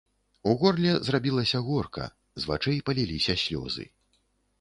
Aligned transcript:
У 0.51 0.53
горле 0.61 0.93
зрабілася 1.09 1.59
горка, 1.67 2.07
з 2.41 2.51
вачэй 2.53 2.79
паліліся 2.89 3.37
слёзы. 3.43 3.85